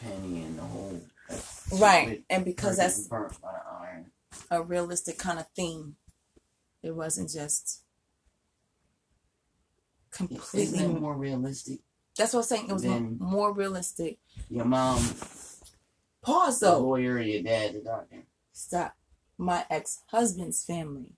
[0.00, 1.00] Penny and the whole
[1.72, 4.10] Right, and because that's burnt by the iron.
[4.50, 5.96] a realistic kind of theme.
[6.82, 7.82] It wasn't just
[10.10, 10.86] completely.
[10.88, 11.80] more realistic?
[12.16, 12.68] That's what I'm saying.
[12.68, 14.18] It was Then- more realistic.
[14.48, 14.98] Your mom,
[16.22, 16.80] Pause though.
[16.80, 18.24] lawyer, your dad, the doctor.
[18.52, 18.96] Stop.
[19.38, 21.16] My ex husband's family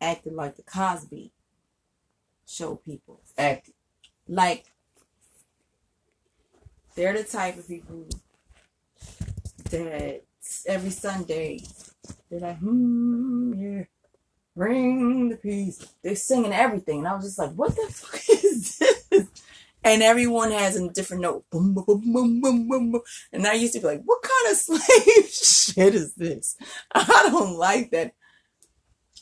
[0.00, 1.32] acted like the Cosby
[2.46, 3.20] show people.
[3.36, 3.74] Acted.
[4.26, 4.71] Like
[6.94, 8.06] they're the type of people
[9.70, 10.22] that
[10.66, 11.60] every Sunday
[12.30, 13.84] they're like, hmm, yeah,
[14.56, 15.84] bring the peace.
[16.02, 19.28] They're singing everything, and I was just like, what the fuck is this?
[19.84, 21.44] And everyone has a different note.
[21.50, 23.02] Boom, boom, boom, boom, boom, boom.
[23.32, 26.56] And I used to be like, what kind of slave shit is this?
[26.94, 28.14] I don't like that.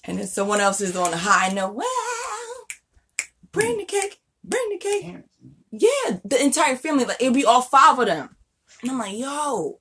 [0.04, 1.74] And then someone else is on a high note.
[1.74, 2.66] Well,
[3.52, 5.16] bring the cake, bring the cake.
[5.70, 8.36] Yeah, the entire family, like it'd be all five of them.
[8.82, 9.80] And I'm like, yo,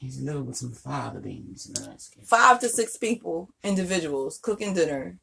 [0.00, 4.38] He's a little with some father beans in the ice five to six people, individuals,
[4.38, 5.18] cooking dinner.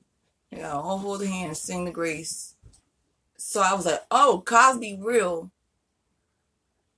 [0.51, 2.55] You know, all hold hands, sing the grace.
[3.37, 5.51] So I was like, oh, Cosby real.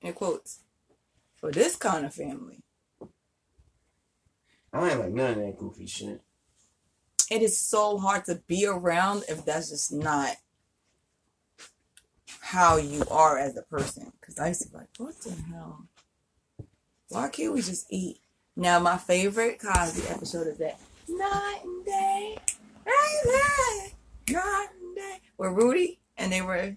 [0.01, 0.59] In quotes.
[1.37, 2.59] For this kind of family.
[4.73, 6.21] I ain't like none of that goofy shit.
[7.31, 10.35] It is so hard to be around if that's just not
[12.49, 14.11] how you are as a person.
[14.19, 15.85] Because I used to be like, what the hell?
[17.09, 18.19] Why can't we just eat?
[18.55, 22.37] Now, my favorite Cosby episode is that night and day,
[22.85, 26.75] night and day, night and day, with Rudy, and they were.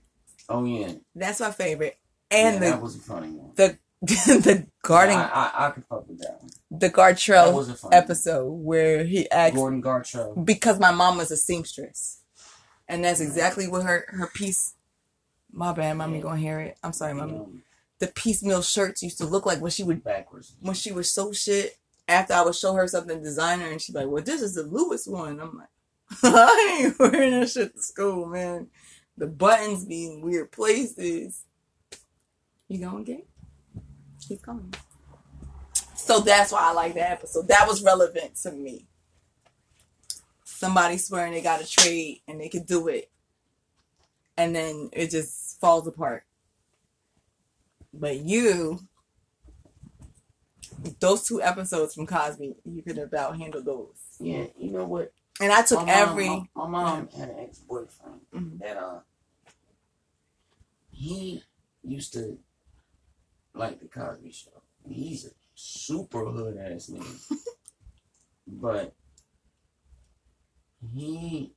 [0.49, 1.97] Oh yeah, That's my favorite.
[2.31, 3.53] And yeah, the that was a funny one.
[3.57, 6.51] the the garden I, I, I could fuck with that one.
[6.71, 7.95] the Gartrell funny one.
[7.95, 10.45] episode where he asked Gordon Gartrell.
[10.45, 12.21] because my mom was a seamstress,
[12.89, 14.75] and that's exactly what her her piece.
[15.53, 16.79] My bad, mommy gonna hear it.
[16.83, 17.37] I'm sorry, mommy.
[17.39, 17.63] Um,
[17.99, 20.55] The piecemeal shirts used to look like when she would backwards.
[20.61, 21.79] when she would sew shit.
[22.09, 24.65] After I would show her something designer, and she'd be like, "Well, this is the
[24.65, 25.69] Lewis one." I'm like,
[26.25, 28.69] "I ain't wearing that shit to school, man.
[29.17, 31.45] The buttons be in weird places."
[32.69, 33.25] You going gay?
[34.27, 34.75] Keep going.
[35.95, 37.47] So that's why I like that episode.
[37.49, 38.89] That was relevant to me.
[40.45, 43.11] Somebody swearing they got a trade and they could do it,
[44.43, 46.25] and then it just falls apart.
[47.95, 48.81] But you,
[51.01, 53.95] those two episodes from Cosby, you could about handle those.
[54.19, 55.13] Yeah, you know what?
[55.41, 56.29] And I took my mom, every.
[56.29, 58.59] My, my mom had an ex boyfriend Mhm.
[58.61, 59.01] that uh
[60.91, 61.43] he
[61.83, 62.39] used to
[63.55, 64.51] like the Cosby Show.
[64.89, 67.39] He's a super hood ass nigga,
[68.47, 68.95] but
[70.95, 71.53] he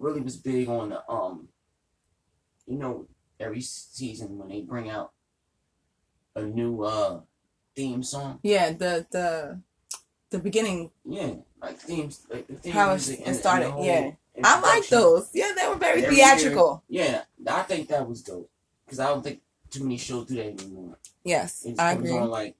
[0.00, 1.48] really was big on the um.
[2.66, 3.06] You know,
[3.38, 5.12] every season when they bring out
[6.36, 7.20] a new uh
[7.74, 9.60] theme song, Yeah, the the
[10.30, 10.90] the beginning.
[11.04, 14.12] yeah, like themes, like the theme How it- music it and- and started, yeah.
[14.44, 15.28] I like those.
[15.34, 16.82] Yeah, they were very Every theatrical.
[16.88, 18.48] Yeah, I think that was dope
[18.86, 19.40] because I don't think
[19.70, 20.96] too many shows do that anymore.
[21.24, 22.12] Yes, It I agree.
[22.12, 22.54] on like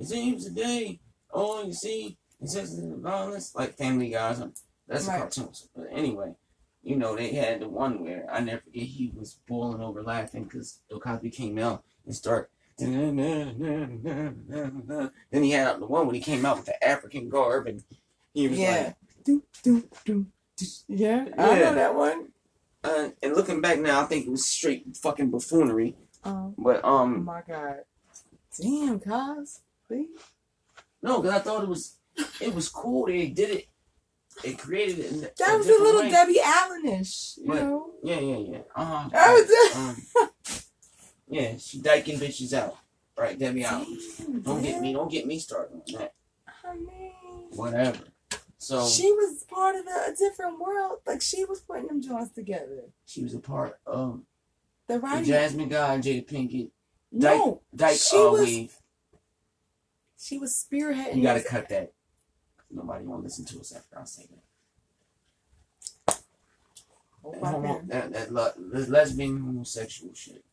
[0.00, 1.00] it seems today.
[1.32, 4.34] Oh, you see, it says the violence like Family Guy.
[4.88, 5.16] That's Right.
[5.16, 5.50] a cartoon.
[5.76, 6.34] But anyway,
[6.82, 10.44] you know they had the one where I never forget he was boiling over laughing
[10.44, 12.50] because Bill Cosby came out and start.
[12.78, 13.18] Then
[15.32, 17.82] he had the one when he came out with the African garb and
[18.34, 18.70] he was Yeah.
[18.86, 20.66] like, Do, do, do, do.
[20.88, 22.28] Yeah, I know that one.
[22.84, 25.96] uh, and looking back now, I think it was straight fucking buffoonery.
[26.24, 27.80] Oh, But oh um, my god.
[28.60, 29.60] Damn, Cos.
[29.86, 30.08] Please.
[31.02, 31.96] no, because I thought it was
[32.40, 33.06] it was cool.
[33.06, 33.66] They did it.
[34.58, 35.12] Created it.
[35.12, 36.10] In a That was a little way.
[36.10, 37.90] Debbie Allenish, you But- know.
[38.02, 38.58] Yeah, yeah, yeah.
[38.74, 39.08] Uh huh.
[39.12, 39.76] That was it.
[39.76, 40.30] Um,
[41.28, 42.76] yeah, she diking bitches out.
[43.16, 43.98] Right, Debbie Allen.
[44.44, 44.92] Don't get me.
[44.92, 46.14] Don't get me started on that.
[46.64, 47.12] I mean,
[47.50, 47.98] Whatever.
[48.58, 50.98] So she, was part of a, a different world.
[51.06, 52.84] Like she was putting them joints together.
[53.06, 54.20] She was a part of
[54.86, 55.24] The the.
[55.24, 56.70] Jasmine Guy and Jada Pinkett.
[57.10, 58.76] no, Dyke She was- Wave.
[60.18, 61.16] she was spearheading.
[61.16, 61.92] You gotta cut that.
[62.70, 64.24] Nobody want to listen to us after I say
[66.06, 66.22] that.
[67.24, 68.12] Oh, That, my homo, bad.
[68.12, 70.44] that, that, lesbian homosexual shit.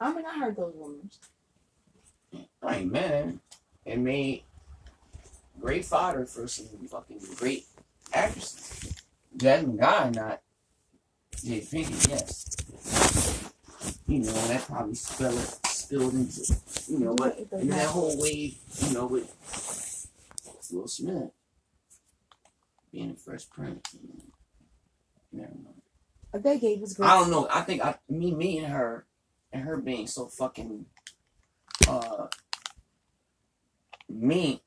[0.00, 1.18] I mean, I heard those rumors.
[2.62, 3.38] I ain't mad
[3.86, 3.98] it.
[3.98, 4.42] Made
[5.60, 7.66] great fodder for some fucking great
[8.12, 8.94] actresses.
[9.36, 10.42] Jasmine Guy, not
[11.44, 12.56] Jay Pinkett, yes.
[14.08, 16.56] You know, that probably spilled, spilled into,
[16.88, 19.30] you know what, and that whole wave, you know, with
[20.72, 21.30] Will Smith
[22.92, 23.96] being the first prince.
[25.32, 26.44] Never mind.
[26.44, 27.08] That gave was great.
[27.08, 27.48] I don't know.
[27.50, 29.06] I think I, me, me and her,
[29.52, 30.86] and her being so fucking
[31.88, 32.26] uh,
[34.08, 34.62] meat